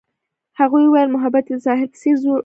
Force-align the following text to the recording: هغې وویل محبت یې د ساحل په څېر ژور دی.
هغې 0.59 0.81
وویل 0.85 1.09
محبت 1.15 1.45
یې 1.49 1.55
د 1.57 1.61
ساحل 1.65 1.87
په 1.91 1.97
څېر 2.01 2.15
ژور 2.21 2.37
دی. 2.39 2.39